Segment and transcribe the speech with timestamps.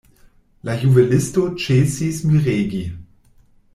[0.69, 2.81] La juvelisto ĉesis miregi.